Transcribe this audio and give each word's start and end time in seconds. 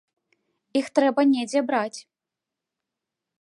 Іх 0.81 0.89
трэба 0.99 1.21
недзе 1.33 1.63
браць. 1.69 1.99